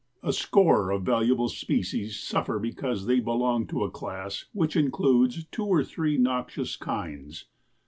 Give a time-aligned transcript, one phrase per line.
[0.23, 5.65] A score of valuable species suffer because they belong to a class which includes two
[5.65, 7.45] or three noxious kinds.